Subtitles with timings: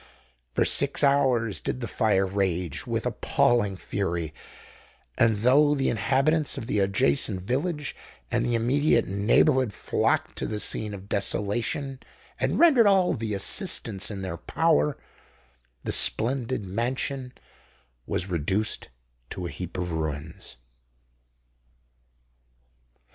[0.55, 4.33] For six hours did the fire rage with appalling fury;
[5.15, 7.95] and though the inhabitants of the adjacent village
[8.31, 11.99] and the immediate neighbourhood flocked to the scene of desolation
[12.39, 14.97] and rendered all the assistance in their power,
[15.83, 17.33] the splendid mansion
[18.07, 18.89] was reduced
[19.29, 20.57] to a heap of ruins.